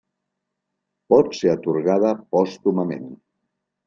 Pot 1.13 1.29
ser 1.39 1.51
atorgada 1.55 2.13
pòstumament. 2.37 3.05